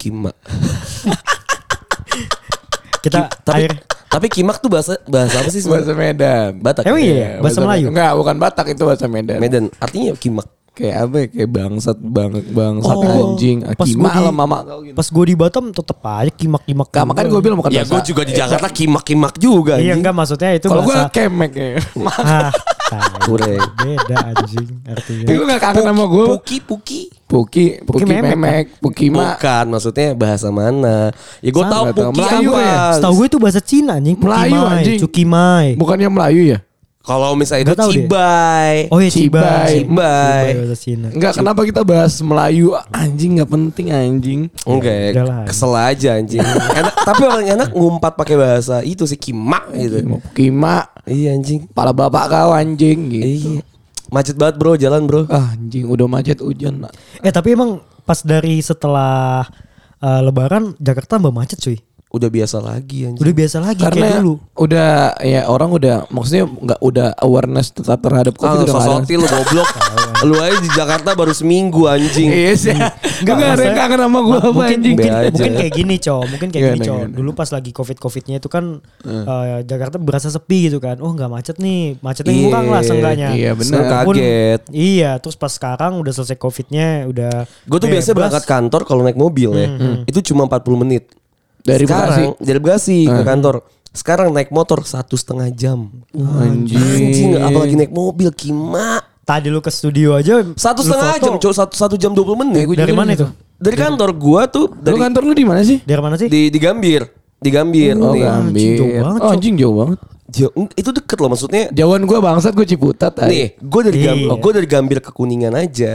[0.00, 0.32] Kimak.
[3.00, 3.72] Kita Tapi air
[4.10, 6.10] tapi kimak tuh bahasa bahasa apa sih Bahasa sebenarnya?
[6.10, 6.50] Medan.
[6.58, 6.82] Batak.
[6.82, 7.14] Emang iya?
[7.14, 7.86] Iya, Bahasa Melayu?
[7.88, 9.38] Enggak, bukan Batak itu bahasa Medan.
[9.38, 9.64] Medan.
[9.78, 10.50] Artinya kimak.
[10.70, 11.26] Kayak apa ya?
[11.28, 13.58] Kayak bangsat, bang, bangsat Oh, anjing.
[13.62, 14.94] pas Akima gua di- lah mama kau gitu.
[14.94, 16.88] pas gue di Batam tetep aja kimak-kimak.
[16.88, 17.92] Gak, makanya gue bilang bukan Ya bahasa.
[17.92, 19.74] gue juga di Jakarta kimak-kimak juga.
[19.76, 21.70] Iya enggak maksudnya itu Kalau gue bahasa kemek ya.
[22.18, 22.50] ah,
[23.22, 23.62] Kurang.
[23.78, 25.26] beda anjing artinya.
[25.30, 26.24] Lu gak kangen sama gue?
[26.34, 27.00] Puki, puki.
[27.30, 29.38] Puki, Puki, memek, memek, Puki mak.
[29.38, 31.14] Bukan, maksudnya bahasa mana?
[31.38, 31.84] Ya gue tahu.
[31.94, 32.62] puki Melayu apa.
[32.66, 32.78] ya?
[32.98, 34.18] Setahu gue itu bahasa Cina anjing.
[34.18, 34.98] Melayu, Pukimai, anjing.
[34.98, 35.68] Cukimai.
[35.78, 36.58] Bukannya Melayu ya?
[37.10, 37.96] Kalau misalnya itu Nggak tahu deh.
[38.06, 38.74] cibai.
[38.86, 39.68] Oh iya Cibai.
[39.82, 40.46] Cibai.
[40.78, 41.10] Cibai.
[41.10, 42.70] Enggak, kenapa kita bahas Melayu?
[42.88, 44.40] Anjing gak penting anjing.
[44.62, 45.42] Enggak, Udah lah.
[45.42, 46.38] kesel aja anjing.
[46.78, 50.06] enak, tapi orang enak ngumpat pakai bahasa itu sih kimak gitu.
[50.22, 51.66] Puki mak, Iya anjing.
[51.68, 53.26] pala bapak kau anjing gitu.
[53.26, 53.60] Iya.
[54.08, 55.26] Macet banget bro, jalan bro.
[55.26, 56.86] Ah, anjing udah macet hujan.
[57.18, 59.42] Eh tapi emang pas dari setelah
[59.98, 61.78] eh, Lebaran Jakarta tambah macet cuy.
[62.10, 63.22] Udah biasa lagi anjing.
[63.22, 64.34] Udah biasa lagi kayak Karena dulu.
[64.56, 64.90] udah
[65.20, 68.90] ya orang udah maksudnya nggak udah awareness tetap terhadap Ah, covid udah nggak ada.
[68.98, 69.68] sosoti lu goblok.
[70.20, 72.28] lu aja di Jakarta baru seminggu anjing.
[72.28, 72.74] Iya sih.
[73.22, 74.96] Enggak ada yang kangen sama gua apa mungkin anjing.
[74.96, 77.14] mungkin, mungkin kayak gini cow mungkin kayak Gimana, gini cow gimana?
[77.14, 78.64] dulu pas lagi covid covidnya itu kan
[79.06, 83.28] eh, Jakarta berasa sepi gitu kan oh nggak macet nih macetnya Iya, kurang lah seenggaknya
[83.32, 83.80] iya, bener.
[83.80, 84.60] Walaupun- Kaget.
[84.68, 88.20] iya terus pas sekarang udah selesai covidnya udah Gue tuh biasanya bebas.
[88.26, 89.68] berangkat kantor kalau naik mobil ya.
[90.04, 91.04] Itu cuma 40 menit.
[91.60, 93.54] Dari Sekarang, dari Bekasi ke kantor.
[93.90, 95.90] Sekarang naik motor satu setengah jam.
[96.12, 96.78] Anjing.
[96.78, 99.02] Anjing, apalagi naik mobil kima.
[99.20, 101.22] tadi lu ke studio aja Satu lu setengah foto.
[101.22, 102.66] jam, cowok satu satu jam 20 menit.
[102.72, 105.78] dari mana itu Dari kantor gua tuh Lu dari kantor lu di mana sih?
[105.80, 107.06] dari mana sih di di Gambir.
[107.36, 108.26] Di Gambir Oh, nih.
[108.26, 109.00] anjing, jauh Gambir.
[109.00, 109.32] banget, Oh, Cok.
[109.32, 109.98] anjing jauh banget.
[110.28, 111.62] Jauh- itu deket loh maksudnya.
[111.70, 113.12] Jauhan gua bangsat gua Ciputat.
[113.18, 113.28] ay.
[113.28, 114.34] Nih, gue dari Gambir, Iya.
[114.36, 115.92] gue dari Gambir ke Kuningan aja.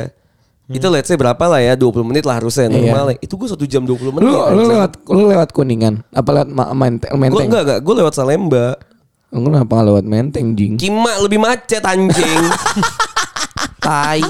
[0.68, 3.14] Itu let's say berapa lah ya 20 menit lah harusnya normal.
[3.14, 3.18] ya.
[3.20, 4.26] Itu gue satu jam 20 menit.
[4.26, 6.02] Lu lu lewat lu lewat Kuningan.
[6.10, 7.48] Apa lewat Ma- Mente- Gue Menteng?
[7.48, 8.68] enggak enggak, gue lewat Salemba.
[9.30, 10.74] Lu kenapa nggak lewat Menteng, jing?
[10.76, 12.42] Kima lebih macet anjing.
[13.80, 14.26] tai.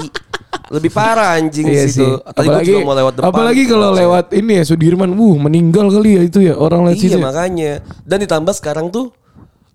[0.66, 2.02] Lebih parah anjing Iya situ.
[2.02, 2.10] sih.
[2.26, 3.28] Tadi Apalagi juga mau lewat depan.
[3.28, 4.00] apalagi kalau Macet.
[4.02, 7.16] lewat ini ya Sudirman, wuh meninggal kali ya itu ya orang lewat Iya situ.
[7.16, 7.22] ya.
[7.22, 7.72] makanya.
[8.02, 9.14] Dan ditambah sekarang tuh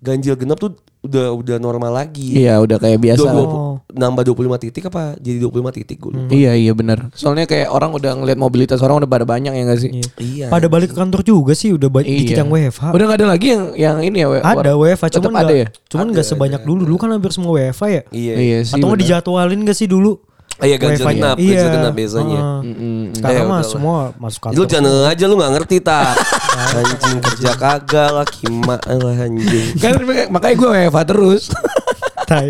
[0.02, 2.34] ganjil genap tuh udah udah normal lagi.
[2.36, 3.18] Iya, udah kayak biasa.
[3.20, 3.42] Dua- lah.
[3.44, 6.30] dua- nambah 25 titik apa jadi 25 titik gue lupa.
[6.30, 7.10] Iya iya benar.
[7.12, 9.90] Soalnya kayak orang udah ngeliat mobilitas orang udah pada banyak ya gak sih?
[10.16, 10.46] Iya.
[10.48, 13.46] pada balik ke kantor juga sih udah banyak dikit yang WFH Udah gak ada lagi
[13.48, 14.28] yang yang ini ya?
[14.28, 15.66] W- ada WFH cuman ada nggak ya?
[15.88, 18.34] cuman nggak sebanyak dulu dulu kan hampir semua WFH ya Iya.
[18.34, 18.72] Iya sih.
[18.72, 19.02] atau nggak benar.
[19.02, 20.12] dijadwalin gak sih dulu
[20.54, 22.38] Iya ganjil genap, ganjil genap biasanya.
[22.38, 22.60] Heeh.
[22.62, 23.00] Mm-mm.
[23.16, 24.56] Sekarang Eh, mah semua masuk kantor.
[24.56, 26.12] Lu jangan aja lu gak ngerti tak
[26.52, 29.96] Anjing kerja kagak lah Kima lah anjing Kan
[30.28, 31.42] makanya gue WFH terus.
[32.28, 32.48] Tai.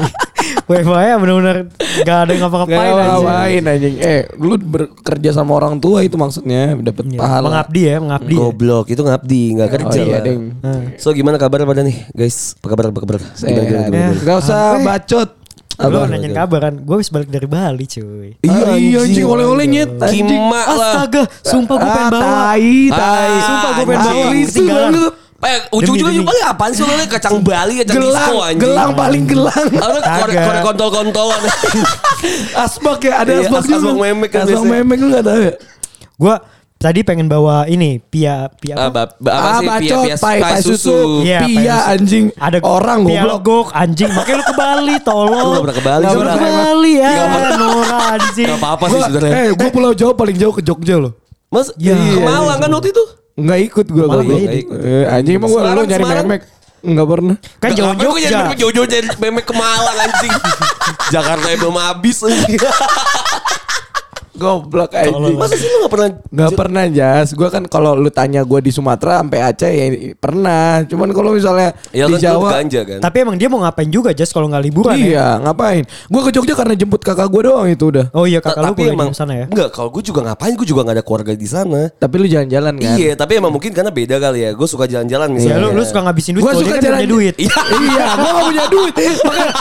[0.63, 1.57] WFH ya benar-benar
[2.03, 3.05] gak ada yang Gak ngapa-ngapain aja.
[3.09, 3.95] ngapain anjing.
[3.99, 7.45] Eh, lu bekerja sama orang tua itu maksudnya dapat Iya, pahala.
[7.47, 8.35] Mengabdi ya, mengabdi.
[8.35, 8.41] ya.
[8.41, 10.43] Goblok itu ngabdi Gak Oh kerja iya, lah deng.
[10.97, 14.07] So gimana kabar pada nih guys Apa kabar apa kabar Gimana, gimana, gimana, Ya.
[14.13, 14.23] gimana?
[14.23, 14.63] Gak usah
[15.82, 15.88] Apa?
[15.88, 16.06] Lu Apa?
[16.09, 18.28] nanyain kabar kan, gue habis balik dari Bali cuy.
[18.38, 19.91] Iya, iya anjing oleh-oleh nyet.
[20.04, 20.66] Kima lah
[21.03, 22.22] Astaga, sumpah gue pengen Ah, bawa.
[22.22, 23.32] tai, tai.
[23.41, 24.25] Sumpah gue pengen bawa.
[24.31, 24.92] Ketinggalan.
[24.92, 25.12] banget.
[25.42, 29.66] Eh ujung-ujungnya paling apaan sih Lu kacang Bali Kacang Gelang, disco anjing gelang paling gelang.
[29.75, 31.41] Ada korek, korek kontol-kontolan
[32.62, 33.92] Asbak ya, ada Iya, asbak asbak juga.
[33.98, 35.54] memek kan Asbak memek lu gak tau ya?
[36.15, 36.34] Gue
[36.82, 39.06] tadi pengen bawa ini pia pia Ah, apa?
[39.06, 40.75] ba- ba- Apa Ah, sih Pia, bacot, pia, pai, pai pai susu.
[40.75, 41.91] susu Iya, Pia pia susu.
[41.93, 42.25] anjing.
[42.37, 43.32] Ada orang pia goblok.
[43.32, 44.10] legok anjing.
[44.10, 45.48] Makanya lu ke Bali tolong.
[45.48, 46.44] Lu pernah ke Bali sih, pernah ke.
[46.44, 47.10] Bali ya.
[47.54, 48.47] Nora anjing.
[48.48, 51.12] Gak apa-apa sih Gua, sebenarnya eh, gue pulau Jawa paling jauh ke Jogja loh.
[51.47, 51.94] Mas Ya.
[51.94, 54.28] ke Malang kan waktu itu Enggak ikut nggak
[54.60, 54.76] ikut.
[54.78, 56.26] Eh, anjing emang gue Semarang, lu nyari Semarang.
[56.26, 56.42] memek.
[56.82, 57.37] Enggak pernah.
[57.56, 58.42] Kan jauh Ngapain gua jadi Jogja.
[58.42, 60.32] memek jauh-jauh jadi memek ke Malang anjing
[61.15, 62.59] Jakarta yang belum habis anjing
[64.42, 65.38] Goblok anjing.
[65.38, 68.75] Masa sih lu gak pernah Gak pernah jas, gue kan kalau lu tanya gue di
[68.75, 69.86] Sumatera sampai Aceh ya
[70.19, 70.82] pernah.
[70.82, 74.10] Cuman kalau misalnya Ya di kan Jawa, ganja kan Tapi emang dia mau ngapain juga
[74.10, 75.06] Jas kalau nggak liburan ya?
[75.06, 75.86] iya ngapain?
[76.10, 78.10] Gue ke Jogja karena jemput kakak gue doang itu udah.
[78.10, 79.47] Oh iya Ta- kakak lu tapi emang di sana ya?
[79.47, 82.74] Enggak, kalau gue juga ngapain Gue juga gak ada keluarga di sana Tapi lu jalan-jalan
[82.77, 82.97] kan?
[82.98, 85.83] Iya, tapi emang mungkin karena beda kali ya Gue suka jalan-jalan Ya misalnya lu, lu
[85.84, 87.34] suka ngabisin duit Gue suka kan jalan punya duit.
[87.38, 87.54] Iya.
[87.86, 88.95] iya, gue gak punya duit.
[89.22, 89.53] Makanya,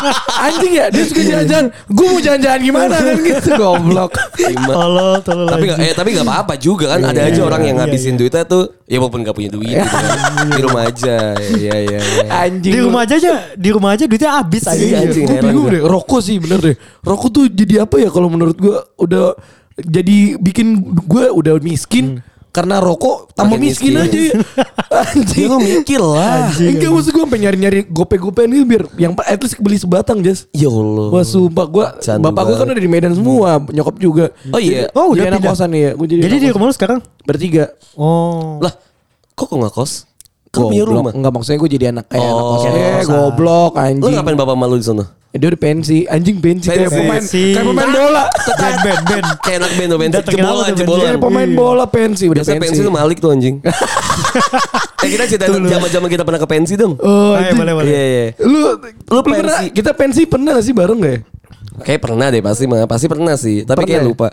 [0.42, 1.66] anjing ya, dia suka jalan-jalan.
[1.86, 4.12] Gue mau jalan-jalan gimana kan gitu, goblok.
[4.74, 7.86] Tolol, tolol tapi gak, eh tapi gak apa-apa juga kan ada aja orang yang iya,
[7.86, 8.20] ngabisin iya.
[8.20, 10.18] duitnya tuh ya walaupun gak punya duit gitu kan.
[10.52, 11.16] di rumah aja
[11.60, 12.74] ya ya ya Anjing.
[12.74, 14.82] Di rumah aja aja, di rumah aja duitnya habis aja.
[14.82, 15.26] Iya, anjing.
[15.28, 15.76] Gue bingung gua.
[15.76, 16.76] deh, rokok sih bener deh.
[17.04, 19.36] Rokok tuh jadi apa ya kalau menurut gue udah
[19.78, 22.24] jadi bikin gue udah miskin.
[22.52, 24.04] Karena rokok tambah Makin miskin, miskin.
[24.04, 24.20] aja.
[24.22, 24.36] Ya
[25.08, 25.48] Anjing.
[25.48, 26.52] lu mikir lah.
[26.54, 30.52] Enggak maksud gue sampai nyari-nyari gope-gope nih biar yang at least beli sebatang Jas.
[30.52, 31.08] Ya Allah.
[31.10, 31.86] Wah sumpah gue
[32.20, 34.92] Bapak gue kan udah di Medan semua Nyokap juga Oh iya.
[34.92, 35.52] Oh, Jadi udah anak pindah.
[35.54, 36.54] kosan ya Gue jadi, Jadi anak di kosan.
[36.54, 37.00] rumah lu sekarang?
[37.24, 38.60] Bertiga Oh.
[38.60, 38.74] Lah,
[39.32, 39.92] kok kok nggak kos?
[40.50, 41.12] Kan punya rumah.
[41.12, 42.50] Enggak maksudnya gue jadi anak kayak anak Oh.
[42.54, 43.12] kosan Kayak Eh kosan.
[43.16, 45.04] goblok Lu anjing ngapain bapak malu di sana?
[45.32, 47.00] Dia udah pensi Anjing pensi, Kayak Pensi.
[47.00, 47.44] pemain Pensi.
[47.56, 49.26] Kayak pemain bola band band band.
[49.40, 51.06] Kayak anak band, band Datengin jebolan, jebolan.
[51.08, 51.56] Kayak pemain Iya.
[51.56, 53.56] bola pensi Udah Biasa pensi, pensi tuh Malik tuh anjing.
[53.64, 57.00] eh kita cerita zaman-zaman kita pernah ke pensi dong.
[57.00, 57.58] Oh, Ayo, anjing.
[57.58, 57.88] boleh boleh.
[57.88, 58.26] Iya iya.
[58.44, 58.60] Lu
[59.08, 59.66] Lu pernah pensi.
[59.72, 61.20] Kita pensi pernah gak sih bareng gak ya?
[61.82, 63.64] Kayak pernah deh pasti mah, pasti pernah sih.
[63.64, 64.08] Tapi kayak ya?
[64.12, 64.28] lupa.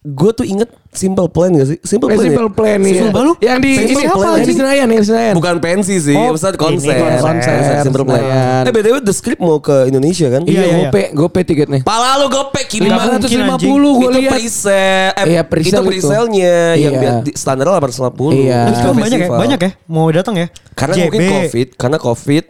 [0.00, 1.78] Gue tuh inget simple plan gak sih?
[1.82, 2.24] Simple Eh, plan.
[2.24, 2.54] Simple ya?
[2.54, 3.32] plan nih Simple lu?
[3.40, 4.54] Yang di Simple ini plan, apa Yang di.
[4.54, 6.94] Senayan Yang di Senayan Bukan pensi sih, Oh, maksudnya ini, konser.
[7.18, 8.22] konser, simple plan.
[8.22, 8.62] Senayan.
[8.62, 10.42] Eh btw the script mau ke Indonesia kan?
[10.42, 11.80] Iya, Iya, iya, gope, gope tiketnya.
[11.82, 13.20] Pala lu gopek kiri Lima banget.
[13.20, 13.58] mungkin, 550
[13.92, 14.32] gue itu lihat.
[14.32, 15.88] pre-sale, eh, Iya, pre-sale itu itu.
[15.90, 17.00] pre-sale-nya yang Iya.
[17.00, 18.30] biar di- standarnya 850.
[18.38, 18.60] Iya.
[18.64, 19.28] Terus Itu kan banyak ya?
[19.28, 19.70] Banyak ya?
[19.84, 20.46] Mau datang ya?
[20.72, 21.02] Karena JB.
[21.04, 22.44] mungkin covid, karena covid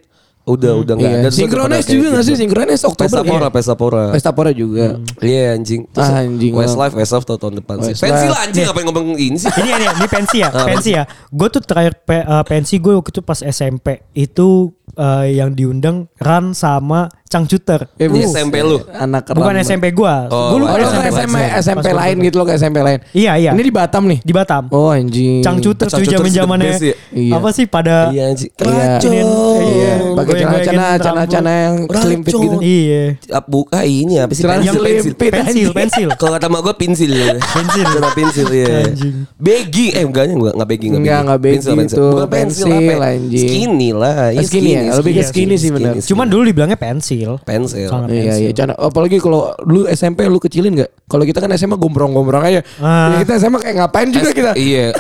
[0.49, 1.19] udah udah nggak Iya.
[1.21, 1.29] ada.
[1.29, 2.33] Pada juga kayak gak sih?
[2.33, 2.41] gitu.
[2.41, 3.51] Synchronize Oktober Pestapora, ya?
[3.53, 4.05] Pestapora.
[4.11, 4.87] Pestapora juga.
[5.19, 5.81] Iya anjing.
[5.87, 7.95] Terus Anjing, Westlife, Westlife tahun, tahun depan sih.
[7.95, 9.51] Pensi lah anjing ngapain ngomong ini sih?
[9.51, 11.05] Ini ini, ini pensi ya, Ah, pensi ya.
[11.29, 14.49] Gue tuh terakhir pe- eh, pensi gue waktu itu pas SMP itu
[14.95, 17.81] eh, yang diundang Ran sama Cangcuter.
[17.95, 18.81] Eh, bu- SMP lu.
[18.91, 19.55] Anak Bukan.
[19.59, 20.15] SMP gue.
[20.27, 21.07] Oh, gue lupa Oh, SMP.
[21.15, 22.99] SMP, SMP lain gua- gitu lo ke SMP lain.
[23.13, 23.51] Iya iya.
[23.53, 24.19] Ini di Batam nih.
[24.19, 24.65] di Batam.
[24.71, 25.41] Oh anjing.
[25.41, 26.97] Cangcuter tuh Cangcuter zaman zamannya is the best ya.
[27.15, 27.33] Iya.
[27.35, 28.51] apa sih pada Iya anjing.
[28.51, 28.87] Iya.
[28.89, 29.13] Racun.
[29.59, 30.33] Iya, pakai
[30.65, 32.59] celana-celana yang selimpit gitu.
[32.59, 33.03] Iya.
[33.29, 34.43] Ah, Buka ini apa sih?
[34.43, 35.13] Pensil, pensil.
[35.15, 36.09] Pensil, pensil.
[36.15, 37.37] Kalau kata mak gue pensil ya.
[37.37, 37.85] Pensil.
[37.85, 38.67] Celana pensil ya.
[38.85, 39.15] Anjing.
[39.37, 39.91] Begging.
[39.91, 42.05] Eh enggak enggak enggak begging Enggak, enggak begging Pensil, itu.
[42.09, 42.93] Bukan pensil Pensil, apa?
[42.95, 43.11] ya?
[43.11, 43.41] anjing.
[43.43, 44.15] Skinny lah.
[44.29, 44.81] Iya, Oh, skinny ya?
[44.95, 45.93] Lebih ke Iya, skinny sih benar.
[45.99, 47.18] Cuman dulu dibilangnya pensil.
[47.41, 47.89] Pensil.
[47.89, 48.41] Celana Iya pensil.
[48.41, 48.73] iya Cana.
[48.75, 50.91] Apalagi kalau lu SMP lu kecilin gak?
[51.05, 52.61] Kalau kita kan SMA gombrong-gombrong aja.
[52.79, 53.13] Ah.
[53.13, 54.53] Ya, kita SMA kayak ngapain juga kita.
[54.55, 54.93] Iya.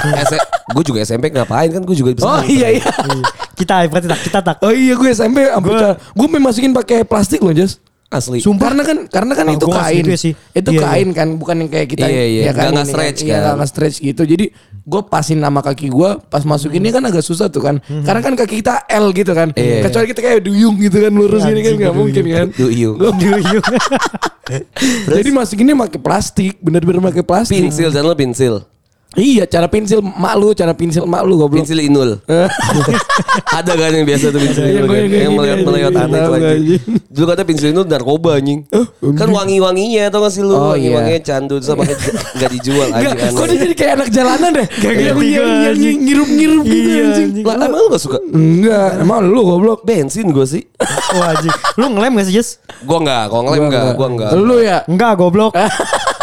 [0.69, 2.25] gue juga SMP ngapain kan gue juga bisa.
[2.25, 2.85] Oh iya iya.
[2.85, 3.25] Iya.
[3.55, 4.56] Kita berarti tak kita tak.
[4.61, 7.79] Oh iya gue SMP Gua- gue memasukin pakai plastik loh Jas.
[8.08, 8.40] Asli.
[8.40, 10.05] Sumpah karena kan karena kan Ah, itu kain.
[10.08, 10.32] ya sih.
[10.56, 12.43] Itu Iya, kain kan bukan yang kayak kita Iya, iya.
[12.49, 12.72] ya kan.
[12.72, 13.40] Nggak ini nge-stretch Iya, kan.
[13.44, 14.22] nggak nge-stretch gitu.
[14.25, 14.44] Jadi
[14.88, 17.76] gue pasin nama kaki gue pas masukinnya kan agak susah tuh kan.
[17.84, 19.52] Karena kan kaki kita L gitu kan.
[19.52, 19.84] Iya.
[19.84, 22.46] Kecuali kita kayak duyung gitu kan lurus gini kan Anjing, nggak mungkin kan.
[22.56, 22.96] Duyung.
[23.20, 23.64] Duyung.
[25.12, 27.60] Jadi masukinnya pakai plastik, bener-bener pakai plastik.
[27.60, 28.64] Pensil dan lo pensil.
[29.16, 31.64] Iya, cara pensil mak lu, cara pensil mak lu goblok.
[31.64, 32.20] Pensil inul.
[33.58, 35.19] Ada kan yang biasa tuh pensil Ada, inul yang kan?
[35.19, 35.32] Yang
[35.64, 36.05] melewat gitu.
[36.05, 36.44] aneh anjing.
[36.44, 36.82] anjing.
[37.08, 38.60] Dulu kata pensil inul narkoba anjing.
[39.16, 40.52] Kan wangi-wanginya tau gak sih lu?
[40.52, 40.93] Oh, iya.
[40.93, 41.96] Wangi-wanginya candu terus makanya
[42.37, 44.66] gak dijual anjing kok dia jadi kayak anak jalanan deh.
[44.69, 45.96] Ngerti gua, yang- yang anjing.
[46.05, 47.28] ngirup-ngirup gitu Iya, anjing.
[47.32, 47.44] anjing.
[47.49, 48.19] Lah emang lu gak suka?
[48.28, 49.78] Enggak, emang lu goblok.
[49.82, 50.62] Bensin gue sih.
[51.10, 51.55] Wah anjing.
[51.75, 52.60] Lu ngelem gak sih Jess?
[52.81, 54.31] Gue enggak, kalau ngelem enggak, gue enggak.
[54.34, 54.78] Lu ya?
[54.84, 55.52] Enggak goblok.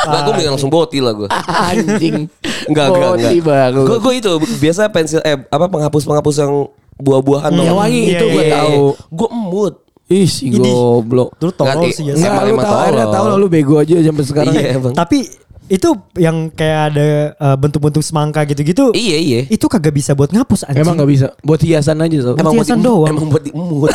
[0.06, 1.26] Enggak, gue mending langsung boti lah gue.
[1.74, 2.30] Anjing.
[2.70, 3.68] Enggak, enggak, enggak.
[3.74, 6.54] Gue gue itu biasa pensil eh apa penghapus-penghapus yang
[6.96, 7.76] buah-buahan Yang tau.
[7.76, 8.82] wangi Iya, itu gue iya, tahu.
[9.10, 9.74] Gue emut.
[10.06, 11.34] Ih, si goblok.
[11.36, 12.22] Dulu tolol sih Jess.
[12.22, 13.10] Iya, Enggak, Emang- lu emang tahu ada tolol.
[13.12, 14.54] tahu lah lu bego aja sampai sekarang.
[14.54, 14.94] Iya, Bang.
[14.94, 15.18] Tapi
[15.68, 18.92] itu yang kayak ada eh, bentuk-bentuk semangka gitu-gitu.
[18.92, 19.40] Iya, iya.
[19.48, 20.82] Itu kagak bisa buat ngapus anjing.
[20.82, 21.28] Emang gak bisa.
[21.42, 22.36] Buat hiasan aja sob.
[22.36, 23.10] Emang- buat hiasan diemut- doang.
[23.10, 23.90] Emang buat diemut.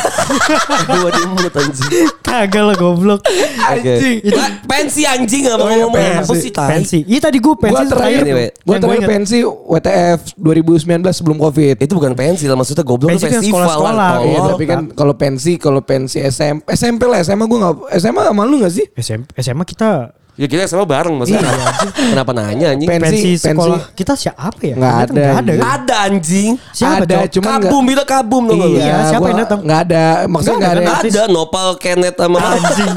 [0.90, 1.90] Buat diemut anjing.
[2.20, 3.20] Kagak lah goblok.
[3.62, 4.18] Anjing.
[4.20, 6.40] Itu pensi anjing apa Oh, iya, ngomong apa pensi.
[6.40, 6.68] sih tai.
[6.72, 6.98] Pensi.
[7.04, 8.22] Iya tadi gue pensi Gua terakhir,
[8.60, 9.10] gua terakhir inget.
[9.10, 11.76] pensi WTF 2019 sebelum Covid.
[11.78, 13.94] Itu bukan pensi lah maksudnya goblok Pensi itu kan festival sekolah-sekolah.
[13.94, 14.12] lah.
[14.20, 18.22] Iya, Iya, tapi kan kalau pensi, kalau pensi SMP, SMP lah, SMA gue nggak, SMA
[18.24, 18.86] sama lu nggak sih?
[18.92, 21.44] SM, SMA kita Ya kita sama bareng maksudnya.
[21.92, 22.88] Kenapa nanya anjing?
[22.88, 24.72] Pen- pensi, Pensi- sekolah kita siapa ya?
[24.72, 25.36] Nggak Ternyata ada, ada.
[25.36, 25.60] anjing.
[25.60, 25.68] kan?
[25.76, 26.50] Ada anjing.
[26.72, 28.68] Siapa ada, nggak- kabum itu kabum dong lu.
[28.72, 29.60] Iya, siapa yang datang?
[29.60, 31.04] Nggak ada, maksudnya Nggak nggak ada, kan?
[31.04, 32.92] Ada Nopal Kenneth sama Anjing.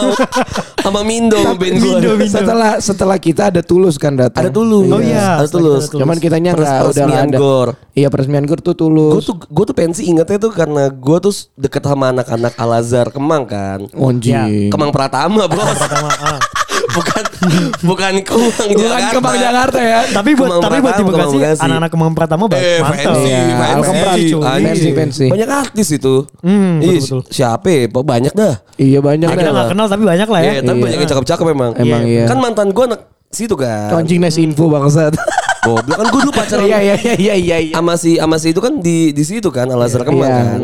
[0.80, 1.54] sama Mindo gua.
[1.54, 2.32] Mindo, Mindo.
[2.32, 4.40] Setelah setelah kita ada tulus kan datang.
[4.40, 4.88] Ada tulus.
[4.88, 5.84] Oh iya, Ada tulus.
[5.90, 7.36] Cuman kitanya nggak udah ada.
[7.36, 7.68] gor.
[7.92, 9.26] Iya peresmian gor tuh Gue tulus.
[9.26, 13.44] tuh gue tuh pensi ingetnya tuh karena gue tuh deket sama anak-anak Al Azhar Kemang
[13.44, 13.84] kan.
[13.92, 14.72] Anjing.
[14.72, 15.60] Kemang Pratama bro.
[15.60, 16.40] Pertama, ah.
[16.90, 17.22] Bukan
[17.82, 19.12] bukan Kemang Bukan Jakarta.
[19.12, 20.00] Kemang Jakarta ya.
[20.08, 23.14] Tapi buat Kemang tapi buat di Bekasi anak-anak Kemang Pratama ba- Eh, mantap.
[23.16, 23.40] Iya,
[23.80, 25.26] fancy, fancy, fancy.
[25.28, 26.14] Banyak artis itu.
[26.40, 27.20] Hmm, Ih, betul-betul.
[27.28, 27.80] siapa ya?
[27.86, 28.54] Pak, Banyak dah.
[28.74, 30.50] Iya banyak Ya, kita nggak kenal tapi banyak lah ya.
[30.50, 30.84] Iya, tapi Iya.
[30.84, 31.70] banyak yang cakep-cakep emang.
[31.74, 32.24] Emang iya.
[32.24, 33.94] Kan mantan gue anak situ kan.
[33.94, 35.14] Anjing nasi info bangsat.
[35.60, 36.64] Goblok kan gue dulu pacaran.
[36.64, 37.56] Iya iya iya iya iya.
[37.60, 37.74] iya.
[37.74, 40.40] sama si sama si itu kan di di situ kan Al Azhar Kemang Iya.
[40.48, 40.60] kan.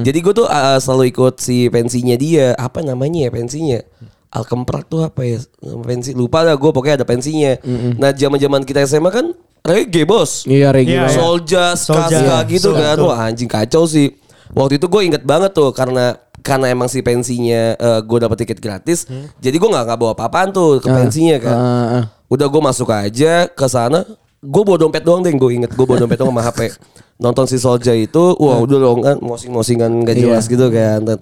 [0.00, 2.54] Jadi gue tuh uh, selalu ikut si pensinya dia.
[2.54, 3.82] Apa namanya ya pensinya?
[4.30, 5.38] Alkemprak tuh apa ya?
[5.82, 7.56] Pensi lupa dah gue pokoknya ada pensinya.
[7.96, 9.26] Nah zaman-zaman kita SMA kan
[9.62, 10.44] reggae bos.
[10.44, 10.70] Iya.
[10.74, 11.14] Iya, Iya, iya.
[11.14, 12.06] Solja, ska
[12.46, 12.96] gitu Iya, kan.
[13.02, 14.14] Wah anjing kacau sih.
[14.52, 19.06] Waktu itu gue inget banget tuh karena karena emang si pensinya gue dapet tiket gratis.
[19.38, 21.56] Jadi gue nggak nggak bawa apa-apaan tuh ke pensinya kan.
[21.56, 22.04] Ah, ah.
[22.26, 24.06] Udah gue masuk aja ke sana
[24.46, 26.70] gue bawa dompet doang deh gue inget gue bawa dompet doang sama HP
[27.24, 31.18] nonton si Solja itu wah udah dong kan mosing-mosingan gak jelas gitu kan Dan,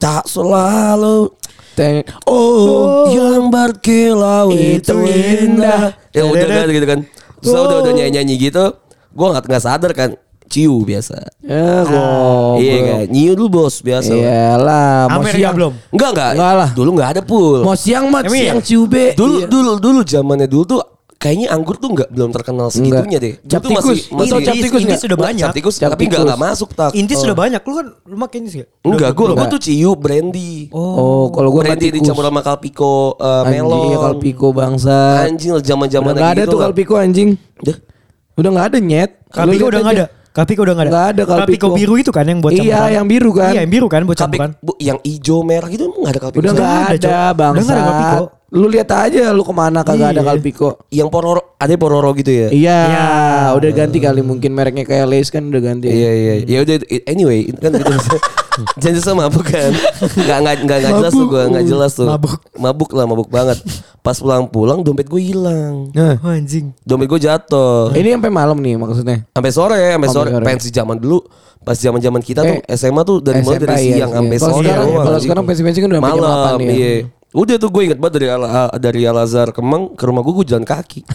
[0.00, 1.34] tak selalu
[1.76, 7.00] Teng- oh, yang berkilau itu indah ya udah kan gitu kan
[7.36, 7.94] terus udah udah Oh.
[7.94, 8.64] nyanyi nyanyi gitu
[9.12, 10.10] gue nggak nggak sadar kan
[10.46, 12.56] ciu biasa Ya goblok.
[12.58, 15.72] iya kan nyiu dulu bos biasa Iyalah, mau Amerika siang belum.
[15.90, 16.30] Enggak enggak.
[16.32, 16.68] Enggak lah.
[16.70, 17.60] Dulu enggak ada pool.
[17.60, 19.12] Mau siang mah siang ciube.
[19.12, 19.46] Dulu Iya.
[19.46, 20.80] dulu dulu zamannya dulu tuh
[21.16, 23.34] kayaknya anggur tuh enggak belum terkenal segitunya deh.
[23.42, 23.98] Cap tuh tikus.
[24.08, 25.00] Lu tau cap tikus nggak?
[25.00, 25.46] sudah Nggak, banyak.
[25.46, 26.26] cap tikus, Cap tapi enggak tikus.
[26.28, 26.90] enggak masuk tak.
[26.92, 27.22] Intis Oh.
[27.22, 27.60] sudah banyak.
[27.60, 28.68] Lu kan lu makin gak?
[28.82, 29.36] Enggak, gue Enggak.
[29.38, 30.52] gue tuh ciu brandy.
[30.70, 33.80] Oh, kalau gua brandy dicampur sama kalpiko uh, Anjing, melon.
[33.86, 34.98] iya, kalpiko bangsa.
[35.24, 37.28] Anjing lah zaman-zaman Udah nggak ada gitu tuh kalpiko anjing.
[37.58, 37.76] Dah.
[38.36, 39.10] Udah nggak ada nyet.
[39.26, 40.06] Kalpiko udah nggak ada.
[40.30, 40.92] Kalpiko udah nggak ada.
[40.92, 41.66] Nggak ada Kalpiko.
[41.72, 42.92] biru itu kan yang buat Iya, campuran.
[42.92, 43.50] yang biru kan.
[43.50, 44.50] Iya, yang biru kan buat Kalpik, campuran.
[44.60, 46.40] bu, yang hijau merah gitu emang nggak ada kalpiko.
[46.44, 47.08] Udah nggak ada, ada, Cok.
[47.08, 47.56] Udah bangsa.
[47.64, 48.24] nggak ada kalpiko.
[48.48, 50.28] Lu lihat aja lu ke mana kagak ada Iya.
[50.28, 50.68] kalpiko.
[50.88, 52.48] Yang pororo, ada pororo gitu ya.
[52.48, 53.06] Iya, Iya.
[53.52, 55.88] udah ganti kali mungkin mereknya kayak Lays kan udah ganti.
[55.88, 56.34] Iya iya.
[56.46, 57.90] Ya udah anyway itu kan gitu.
[58.80, 59.68] Jangan sama mabuk kan.
[60.16, 61.28] Enggak enggak enggak enggak jelas tuh Mabuk.
[61.28, 62.06] gua, enggak jelas tuh.
[62.06, 62.34] Mabuk.
[62.56, 63.58] Mabuk lah, mabuk banget.
[64.00, 65.90] Pas pulang-pulang dompet gue hilang.
[65.92, 66.72] Nah, Oh, anjing.
[66.80, 67.92] Dompet gue jatuh.
[67.92, 69.28] ini sampai malam nih maksudnya.
[69.28, 70.30] Sampai sore, sampai sore.
[70.30, 70.44] Sampai sore.
[70.48, 71.20] Pensi zaman dulu
[71.58, 74.18] pas zaman-zaman kita tuh Eh, SMA tuh dari mulai dari iya, siang iya.
[74.22, 74.70] sampai Kalau sore.
[75.02, 76.70] kalau sekarang pensi-pensi kan udah malam, 8 ya.
[76.70, 76.92] iya.
[77.36, 80.46] Udah tuh gue inget banget dari Al dari Al Azhar Kemang ke rumah gue gue
[80.48, 81.04] jalan kaki.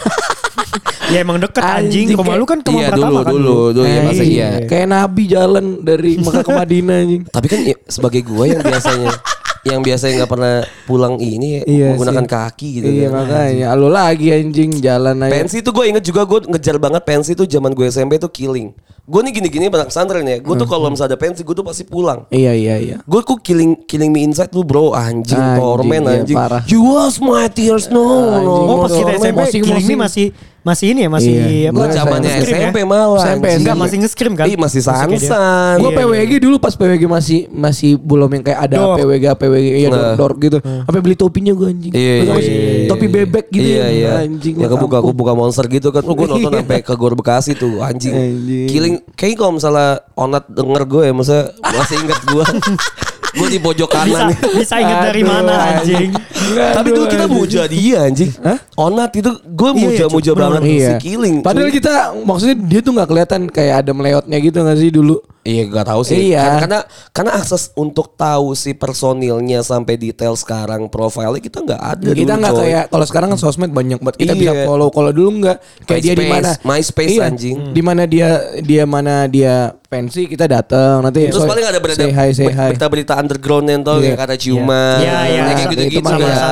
[1.11, 2.07] Ya emang deket anjing.
[2.07, 4.49] Anjing, Rumah lu kan ke iya Pratama dulu kan dulu dulu ya masa iya.
[4.63, 7.21] Kayak Nabi jalan dari Mekah ke Madinah anjing.
[7.27, 9.11] Tapi kan ya, sebagai gue yang biasanya
[9.61, 12.31] yang biasanya nggak pernah pulang ini ya, Iya menggunakan sih.
[12.31, 13.13] kaki gitu Iya kan.
[13.15, 13.67] makanya.
[13.73, 15.31] Lu lagi anjing jalan aja.
[15.31, 18.73] Pensi tuh gue inget juga gue ngejar banget pensi tuh zaman gue SMP tuh killing.
[19.03, 20.37] Gue nih gini-gini pada pesantren ya.
[20.37, 22.25] Gue tuh kalau misalnya ada pensi gue tuh pasti pulang.
[22.27, 22.95] Iya iya iya.
[23.03, 26.37] Gue kok killing killing me inside tuh bro anjing, Anjing, torment iya, anjing.
[26.37, 26.61] parah.
[26.65, 28.01] You was my tears no.
[28.01, 28.45] Anjing.
[28.65, 29.11] no Oh pas kita.
[29.19, 30.25] SMP Killing Me masih
[30.61, 31.69] masih ini ya masih Iya.
[31.69, 31.73] apa?
[31.73, 32.61] Gue zamannya nge-scream ya?
[32.61, 33.21] SMP malah.
[33.25, 33.45] SMP.
[33.57, 34.45] Enggak masih nge-scream kan?
[34.45, 35.75] Iya masih sansan.
[35.79, 38.95] Gue Iya, PWG dulu pas PWG masih masih belum yang kayak ada Dor.
[39.01, 40.13] PWG PWG iya Nah.
[40.13, 40.57] dor, dor gitu.
[40.61, 41.91] Sampai beli topinya gue anjing.
[41.91, 43.13] Iya, iya, iya, iya, Topi iya.
[43.17, 43.87] bebek gitu iya, ya.
[43.89, 44.09] iya.
[44.21, 45.11] Anjing Ya kebuka kampung.
[45.11, 46.03] kebuka monster gitu kan.
[46.05, 48.13] Oh, gue nonton sampai ke Gor Bekasi tuh anjing.
[48.13, 48.67] Anjing.
[48.67, 52.45] Killing kayaknya kalau misalnya Onat denger gue ya masa masih ingat gue.
[53.31, 54.27] gue di pojok Bisa kanan.
[54.53, 56.09] bisa ingat dari Aduh, mana anjing?
[56.51, 58.31] Tapi dulu kita muja dia anjing.
[58.75, 60.89] Onat itu gue Iya, muja-muja bener, banget Iya.
[60.89, 61.35] si Killing.
[61.39, 61.75] Padahal cuy.
[61.77, 65.15] kita maksudnya dia tuh nggak kelihatan kayak ada meleotnya gitu nggak sih dulu?
[65.41, 66.29] Iya gak tahu sih.
[66.29, 66.37] Iya.
[66.37, 66.79] Karena, karena
[67.11, 72.09] karena akses untuk tahu si personilnya sampai detail sekarang profilnya kita nggak ada.
[72.11, 74.39] kita dulu, nggak kayak kalau sekarang kan sosmed banyak banget kita Iya.
[74.39, 77.55] bisa follow kalau dulu nggak kayak dia di MySpace, mana MySpace, Iya, anjing.
[77.71, 78.29] di mana dia
[78.61, 82.47] dia mana dia pensi kita datang nanti Terus so- paling ada berita say hi say
[82.47, 84.13] hi berita-berita underground yang tau Iya.
[84.13, 85.41] kayak kata ciuman, Iya, iya.
[85.41, 86.19] kayak Itu gitu-gitu mah kan.
[86.21, 86.45] iya.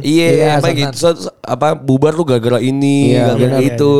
[0.00, 0.94] Iya, Iya, apa gitu.
[0.96, 3.92] So- apa bubar tuh gara-gara ini, Iya, gara-gara itu.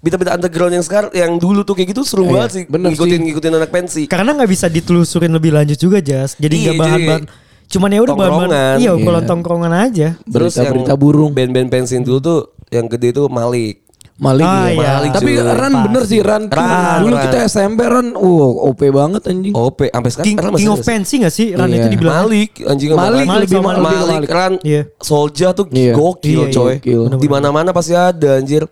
[0.00, 2.64] Berita-berita underground yang sekarang yang dulu tuh kayak gitu seru Iya, banget sih.
[2.66, 3.24] bener ngikutin sih.
[3.30, 3.82] ngikutin anak pensi.
[4.06, 6.34] Karena nggak bisa ditelusurin lebih lanjut juga Jas.
[6.34, 7.22] Jadi Iya, nggak bahan-bahan.
[7.64, 8.50] Cuman ya udah bahan-bahan.
[8.76, 8.90] Iya, Iya.
[8.92, 10.08] obrolan tongkrongan aja.
[10.20, 13.82] Terus yang berita burung band-band pensi dulu tuh yang gede tuh Malik.
[14.14, 14.78] Malik Ah, iya.
[14.78, 14.90] iya.
[14.94, 15.42] Malik, tapi cuy.
[15.42, 15.82] Ran Pas.
[15.82, 17.24] bener sih Ran, tuh Ran, dulu Ran.
[17.26, 20.78] kita SMP Ran wow OP banget anjing OP sampai sekarang King, Ran King of?
[20.80, 21.48] Pensi gak sih?
[21.50, 21.76] Ran Iya.
[21.76, 22.14] itu dibilang.
[22.22, 24.28] Malik anjing sama Malik, Malik lebih Malik, Malik, Malik.
[24.30, 24.82] Ran Iya.
[25.02, 25.92] Solja tuh Iya.
[25.92, 26.74] gokil Iya, iya, coy.
[26.78, 27.00] gokil.
[27.18, 28.62] Di mana-mana pasti ada anjir.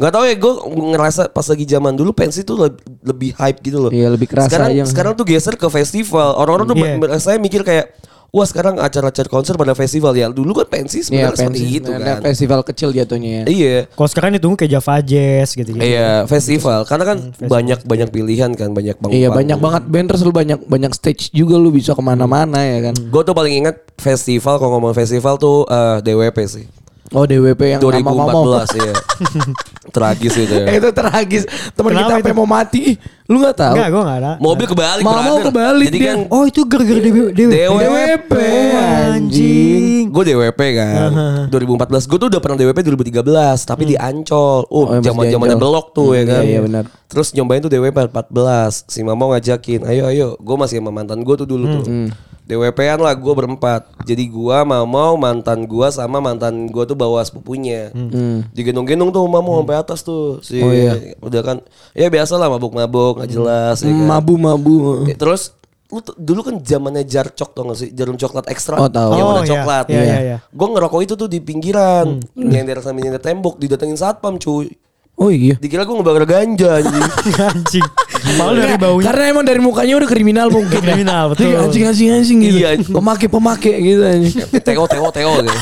[0.00, 0.52] Nggak tahu ya gue
[0.90, 3.90] ngerasa pas lagi zaman dulu pensi tuh lebih, lebih hype gitu loh.
[3.92, 4.82] Iya, lebih kerasa Sekarang aja.
[4.82, 6.32] sekarang tuh geser ke festival.
[6.34, 6.96] Orang-orang tuh Iya.
[6.96, 7.92] mer- saya mikir kayak
[8.30, 10.30] wah sekarang acara-acara konser pada festival ya.
[10.30, 12.18] Dulu kan pensi Iya sebenarnya seperti pensi itu kan.
[12.22, 13.76] festival kecil jatuhnya ya Iya.
[13.90, 15.84] Kalau sekarang ditunggu kayak Java Jazz gitu-gitu.
[15.84, 16.80] Iya, festival.
[16.86, 19.14] Karena kan banyak banyak pilihan kan, banyak banget.
[19.14, 22.88] Iya banyak banget band terus lu banyak banyak stage juga lu bisa ke mana-mana ya
[22.88, 22.94] kan.
[22.96, 26.64] Gue tuh paling ingat festival kalau ngomong festival tuh eh, DWP sih.
[27.10, 28.46] Oh DWP yang sama Mamo.
[28.46, 28.94] 2014 ya.
[29.90, 30.66] Tragis itu ya.
[30.72, 31.42] Itu tragis.
[31.72, 32.94] Temen Kenapa kita sampai mau mati.
[33.26, 33.74] Lu nggak tahu?
[33.74, 34.32] Enggak, gue gak ada.
[34.36, 35.42] Mobil kebalik Mama brother.
[35.44, 36.08] kebalik Jadi dia.
[36.08, 37.50] kan Oh itu gara-gara DW, DW.
[37.50, 38.32] DWP,
[39.10, 40.02] anjing.
[40.08, 41.10] gue DWP kan
[41.48, 41.50] 2014
[42.04, 43.22] gue tuh udah pernah DWP 2013
[43.64, 45.62] tapi di Ancol Oh, oh zaman zamannya Ancol.
[45.64, 46.84] blok tuh ya Hmm, kan iya, iya, benar.
[47.06, 48.34] terus nyobain tuh DWP 14
[48.84, 51.84] si mama ngajakin ayo ayo gue masih sama mantan gue tuh dulu tuh
[52.50, 57.94] DWP-an lah gue berempat jadi gue mau mantan gue sama mantan gue tuh bawa sepupunya
[58.50, 61.14] digendong-gendong tuh mama sampai atas tuh si Oh, iya.
[61.16, 61.56] udah kan
[61.92, 64.06] ya biasa lah mabuk-mabuk nggak jelas ya kan.
[64.10, 65.06] Mabu-mabu.
[65.06, 65.54] Eh, Terus
[65.88, 69.10] lu tuh- dulu kan zamannya jar cok tau gak sih jarum coklat ekstra Oh, tahu.
[69.12, 69.50] yang Oh, warna iya.
[69.52, 70.36] coklat Iya, iya, iya.
[70.44, 72.46] gue ngerokok itu tuh di pinggiran Hmm.
[72.46, 74.70] nyender sambil nyender tembok didatengin satpam cuy
[75.16, 75.52] Oh iya.
[75.54, 77.04] dikira gue ngebakar ganja anjing
[77.50, 77.88] anjing.
[78.38, 79.04] Malu dari baunya.
[79.06, 80.80] Karena emang dari mukanya udah kriminal mungkin.
[80.80, 80.84] ya.
[80.84, 81.50] Kriminal, betul.
[81.50, 82.58] Iya, Anjing anjing anjing gitu.
[82.60, 82.70] Iya.
[82.84, 84.34] Pemake pemake gitu anjing.
[84.62, 85.54] teo teo teo gitu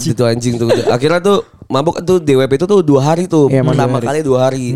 [0.00, 0.68] itu anjing tuh.
[0.92, 1.38] Akhirnya tuh
[1.70, 3.48] mabuk tuh DWP itu tuh dua hari tuh.
[3.48, 4.06] Iya, Pertama dua hari.
[4.06, 4.66] kali dua hari.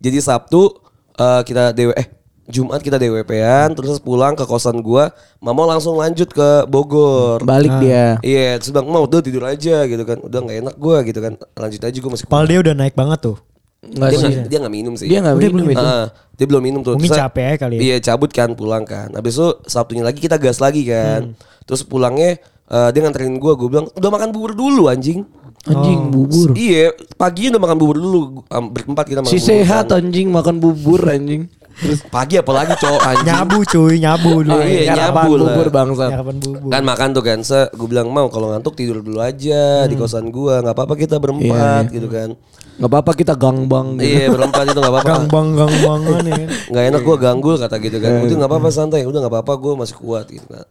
[0.00, 0.74] Jadi Sabtu
[1.14, 2.06] eh, kita DW eh
[2.50, 7.46] Jumat kita DWP-an terus pulang ke kosan gua, Mama langsung lanjut ke Bogor.
[7.46, 8.18] Balik dia.
[8.26, 10.18] Iya, terus bilang mau udah tidur aja gitu kan.
[10.18, 11.38] Udah nggak enak gua gitu kan.
[11.54, 13.38] Lanjut aja gua masih Pal dia udah naik banget tuh.
[13.80, 14.28] Enggak dia sih.
[14.28, 15.08] nggak dia nggak minum sih.
[15.08, 15.80] Dia enggak Udah minum belum itu.
[15.82, 16.92] Ah, dia belum minum tuh.
[16.94, 17.80] Mungkin Terus- capek aja kali ya.
[17.80, 19.08] Iya cabut kan pulang kan.
[19.10, 21.32] Habis itu Sabtunya lagi kita gas lagi kan.
[21.64, 25.24] Terus pulangnya eh, dia nganterin gua, gua bilang udah makan bubur dulu anjing.
[25.60, 26.56] Anjing bubur.
[26.56, 28.20] Iya, paginya udah makan bubur dulu.
[28.48, 29.96] Um, berempat kita makan Si bubur sehat kan.
[29.98, 31.42] anjing makan bubur anjing.
[31.80, 33.28] Terus pagi apalagi cowok anjing.
[33.28, 34.56] Nyabu cuy, nyabu dulu.
[34.56, 35.44] Oh, iya, Nyarapan nyabu lah.
[35.46, 36.04] bubur bangsa.
[36.08, 36.68] Nyarapan bubur.
[36.68, 40.28] Kan makan tuh kan, se, gue bilang mau kalau ngantuk tidur dulu aja di kosan
[40.28, 42.36] gua, nggak apa-apa kita berempat gitu kan.
[42.80, 44.08] Enggak apa-apa kita gangbang gitu.
[44.08, 45.10] Iya berempat itu nggak apa-apa.
[45.12, 46.36] Gang bang gang bangan ya.
[46.72, 49.72] nggak enak gue ganggu kata gitu kan udah nggak apa-apa santai udah nggak apa-apa gue
[49.76, 50.64] masih kuat gitu kan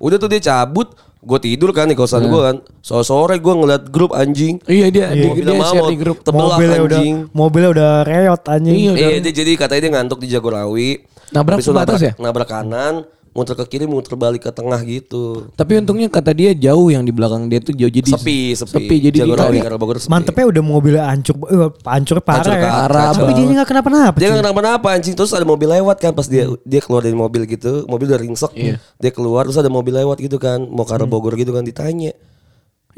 [0.00, 0.88] udah tuh dia cabut
[1.20, 5.06] gue tidur kan di kosan gue kan sore sore gue ngeliat grup anjing Iya dia
[5.12, 6.24] dia, Gua dia share mau di grup.
[6.24, 8.72] tebelah Mobilnya udah anjing mobilnya udah reot anjing.
[8.80, 8.92] Iya.
[8.96, 10.90] Iya dia jadi katanya dia ngantuk di Jagorawi
[11.30, 12.12] Nabrak itu pembatas ya?
[12.16, 16.86] Nabrak kanan muter ke kiri muter balik ke tengah gitu Tapi untungnya kata dia jauh
[16.86, 20.10] yang di belakang dia tuh jauh jadi sepi sepi, sepi jadi Jagorawi karena Bogor sepi
[20.10, 22.62] Mantepnya udah mobilnya hancur, eh, hancur parah Hancur ya.
[22.64, 24.16] parah, Tapi dia nggak kenapa-napa.
[24.16, 26.58] dia nggak kenapa-napa anjing terus ada mobil lewat kan pas dia Hmm.
[26.62, 28.76] dia keluar dari mobil gitu mobil udah ringsek Iya.
[28.96, 31.12] dia keluar terus ada mobil lewat gitu kan mau ke arah Hmm.
[31.12, 32.10] Bogor gitu kan ditanya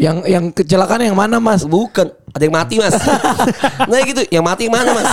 [0.00, 1.62] yang yang kecelakaan yang mana Mas?
[1.62, 2.96] Bukan, ada yang mati mas.
[3.92, 5.08] nah gitu, yang mati yang mana mas?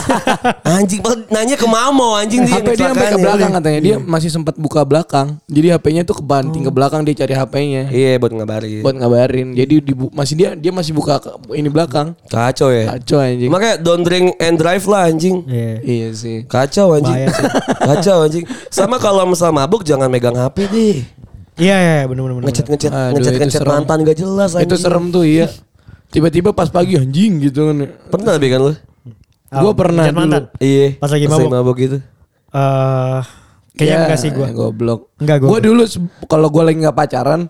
[0.63, 2.63] Anjing, nanya ke mamo anjing dia.
[2.63, 5.35] HP dia sampai ke belakang katanya dia masih sempat buka belakang.
[5.51, 8.79] Jadi HP-nya tuh kebanting ke belakang dia cari HP-nya Iya buat ngabarin.
[8.79, 9.47] buat ngabarin.
[9.51, 12.15] Jadi dibu- masih dia dia masih buka ke- ini belakang.
[12.31, 12.95] Kacau ya.
[12.95, 13.51] Kacau anjing.
[13.51, 15.43] Makanya don't drink and drive lah anjing.
[15.43, 15.73] Iya.
[15.83, 16.37] Iya sih.
[16.47, 17.27] Kacau anjing.
[17.91, 18.47] Kacau anjing.
[18.71, 21.18] Sama kalau misalnya mabuk jangan megang HP deh.
[21.59, 21.97] Iya iya.
[22.07, 23.73] Ngechat ngechat Aduh, ngechat itu ngechat serem.
[23.75, 24.65] mantan gak jelas anjing.
[24.65, 25.47] Itu serem tuh iya.
[26.09, 27.77] Tiba-tiba pas pagi anjing gitu kan.
[28.09, 28.73] Pernah lebih kan lu?
[29.49, 30.41] Gua pernah ngechat mantan.
[30.47, 30.63] dulu.
[30.63, 30.87] Iya.
[30.97, 31.49] Pas lagi mabuk.
[31.51, 31.97] mabuk gitu.
[32.49, 33.21] Eh
[33.75, 34.47] kayaknya Ya, enggak sih gua.
[34.49, 34.99] Goblok.
[35.19, 35.47] Enggak, gua.
[35.51, 35.83] Gua dulu
[36.25, 37.41] kalau gua lagi nggak pacaran,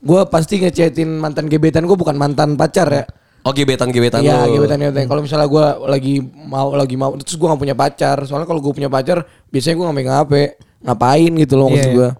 [0.00, 3.04] gua pasti ngechatin mantan gebetan gua bukan mantan pacar ya.
[3.40, 5.08] Oh gebetan gebetan Iya, gebetan gebetan.
[5.08, 8.16] Kalau misalnya gua lagi mau lagi mau terus gua nggak punya pacar.
[8.24, 10.32] Soalnya kalau gua punya pacar, biasanya gua nggak megang HP.
[10.80, 11.96] Ngapain gitu loh maksud Iya.
[11.96, 12.10] gua.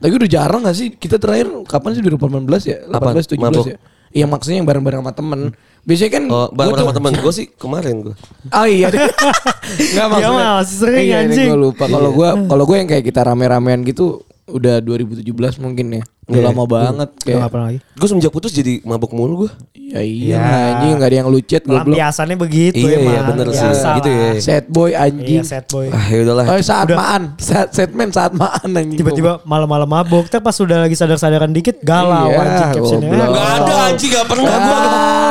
[0.00, 2.78] Tapi udah jarang gak sih kita terakhir kapan sih 2018 ya?
[2.88, 3.66] 18 17 Mabuk.
[3.68, 3.76] ya.
[4.10, 5.40] Iya maksudnya yang bareng-bareng sama temen.
[5.86, 8.14] Biasanya kan Oh, bareng sama teman gue sih kemarin gue.
[8.50, 8.88] Oh iya.
[8.90, 11.48] Enggak Dia mah masih sering, iya, anjing.
[11.54, 11.84] Gue lupa.
[11.86, 15.26] Kalau gua kalau gua yang kayak kita rame-ramean gitu udah 2017
[15.58, 16.04] mungkin ya.
[16.22, 16.46] Udah Iya.
[16.46, 17.50] lama banget kayak.
[17.50, 17.78] pernah lagi.
[17.92, 19.50] Gue semenjak putus jadi mabuk mulu gue.
[19.90, 20.42] Ya iya Ya.
[20.70, 21.90] anjing enggak ada yang lucet goblok.
[21.90, 23.10] Pelampiasannya begitu Iya, emang.
[23.10, 23.58] iya, bener sih.
[23.60, 24.28] Biasa Gitu ya.
[24.38, 25.42] Sad boy Iya anjing.
[25.42, 25.86] sad boy.
[25.88, 26.44] Ah ya udahlah.
[26.46, 26.96] Oh saat Udah.
[26.96, 27.22] maan.
[27.36, 28.94] Saat set man saat maan anjing.
[28.94, 33.10] Tiba-tiba malam-malam mabuk, tapi pas udah lagi sadar-sadaran dikit galau Iya, anjing captionnya.
[33.10, 33.30] goblok.
[33.32, 34.78] Gak ada anjing gak pernah gue.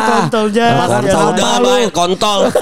[0.09, 0.87] Kontol jangan.
[0.89, 1.29] Kontol
[1.89, 2.39] kontol.